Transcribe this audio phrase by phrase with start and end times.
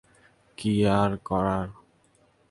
[0.57, 0.73] কি
[0.99, 1.67] আর করার?